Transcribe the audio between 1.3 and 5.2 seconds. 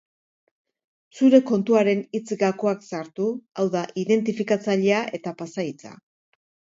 kontuaren hitz-gakoak sartu, hau da, identifikatzailea